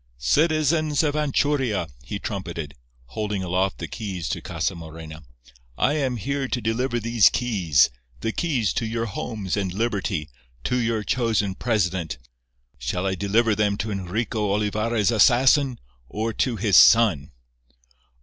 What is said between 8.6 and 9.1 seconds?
to your